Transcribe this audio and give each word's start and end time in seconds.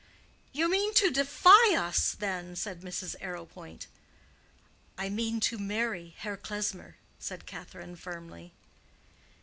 "You 0.51 0.67
mean 0.67 0.95
to 0.95 1.11
defy 1.11 1.75
us, 1.75 2.13
then?" 2.17 2.55
said 2.55 2.81
Mrs. 2.81 3.13
Arrowpoint. 3.21 3.85
"I 4.97 5.09
mean 5.09 5.39
to 5.41 5.59
marry 5.59 6.15
Herr 6.17 6.37
Klesmer," 6.37 6.95
said 7.19 7.45
Catherine, 7.45 7.95
firmly. 7.95 8.51